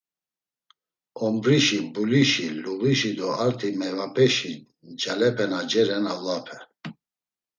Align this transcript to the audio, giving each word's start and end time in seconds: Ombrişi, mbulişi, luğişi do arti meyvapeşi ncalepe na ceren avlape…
Ombrişi, 1.25 1.79
mbulişi, 1.85 2.47
luğişi 2.63 3.11
do 3.17 3.27
arti 3.45 3.69
meyvapeşi 3.79 4.53
ncalepe 4.89 5.45
na 5.51 5.59
ceren 5.69 6.05
avlape… 6.13 6.57